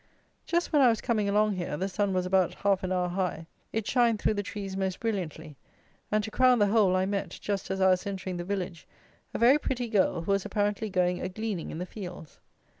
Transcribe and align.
Just 0.47 0.73
when 0.73 0.81
I 0.81 0.87
was 0.89 0.99
coming 0.99 1.29
along 1.29 1.57
here, 1.57 1.77
the 1.77 1.87
sun 1.87 2.11
was 2.11 2.25
about 2.25 2.55
half 2.55 2.81
an 2.83 2.91
hour 2.91 3.07
high; 3.09 3.45
it 3.71 3.85
shined 3.85 4.17
through 4.19 4.33
the 4.33 4.41
trees 4.41 4.75
most 4.75 4.99
brilliantly; 4.99 5.57
and, 6.11 6.23
to 6.23 6.31
crown 6.31 6.57
the 6.57 6.65
whole, 6.65 6.95
I 6.95 7.05
met, 7.05 7.29
just 7.39 7.69
as 7.69 7.79
I 7.79 7.91
was 7.91 8.07
entering 8.07 8.37
the 8.37 8.43
village, 8.43 8.87
a 9.31 9.37
very 9.37 9.59
pretty 9.59 9.89
girl, 9.89 10.23
who 10.23 10.31
was 10.31 10.43
apparently 10.43 10.89
going 10.89 11.21
a 11.21 11.29
gleaning 11.29 11.69
in 11.69 11.77
the 11.77 11.85
fields. 11.85 12.39